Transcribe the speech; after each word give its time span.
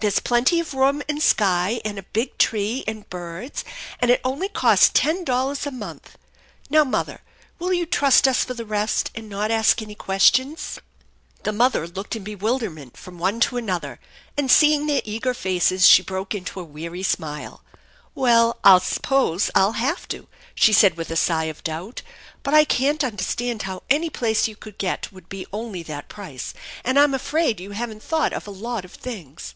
There's 0.00 0.20
plenty 0.20 0.60
of 0.60 0.74
room, 0.74 1.00
and 1.08 1.22
sky, 1.22 1.80
and 1.82 1.98
a 1.98 2.02
big 2.02 2.36
tree, 2.36 2.84
and 2.86 3.08
birds; 3.08 3.64
and 3.98 4.10
it 4.10 4.20
only 4.24 4.50
costs 4.50 4.90
ten 4.92 5.24
dollars 5.24 5.64
a 5.64 5.70
month. 5.70 6.18
Now, 6.68 6.84
mother, 6.84 7.22
will 7.58 7.72
you 7.72 7.86
trust 7.86 8.28
us 8.28 8.44
for 8.44 8.52
the 8.52 8.66
rest 8.66 9.10
and 9.14 9.26
not 9.30 9.50
ask 9.50 9.80
any 9.80 9.94
questions?" 9.94 10.74
THE 10.74 10.78
ENCHANTED 10.78 10.82
BARN 11.00 11.44
The 11.44 11.52
mother 11.58 11.86
looked 11.88 12.14
in 12.14 12.24
bewilderment 12.24 12.96
from 12.98 13.18
one 13.18 13.40
to 13.40 13.56
another, 13.56 13.98
and, 14.36 14.50
seeing 14.50 14.86
their 14.86 15.00
eager 15.06 15.32
faces, 15.32 15.88
she 15.88 16.02
broke 16.02 16.34
into 16.34 16.60
a 16.60 16.64
weary 16.64 17.02
smile, 17.02 17.64
"Well, 18.14 18.58
I 18.62 18.78
suppose 18.80 19.50
I'll 19.54 19.72
have 19.72 20.06
to," 20.08 20.28
she 20.54 20.74
said 20.74 20.98
with 20.98 21.10
a 21.10 21.16
sigh 21.16 21.44
of 21.44 21.64
doubt;" 21.64 22.02
but 22.44 22.52
I 22.52 22.64
can't 22.66 23.02
understand 23.02 23.62
how 23.62 23.82
any 23.88 24.10
place 24.10 24.46
you 24.46 24.56
could 24.56 24.76
get 24.76 25.10
would 25.10 25.30
be 25.30 25.46
only 25.54 25.82
that 25.84 26.10
price, 26.10 26.52
and 26.84 26.98
I'm 26.98 27.14
afraid 27.14 27.60
you 27.60 27.70
haven't 27.70 28.02
thought 28.02 28.34
of 28.34 28.46
a 28.46 28.50
lot 28.50 28.84
of 28.84 28.92
things." 28.92 29.54